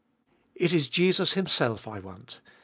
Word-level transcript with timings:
It 0.55 0.73
is 0.73 0.87
Jesus 0.87 1.33
Himself 1.33 1.87
I 1.87 1.99
want. 1.99 2.39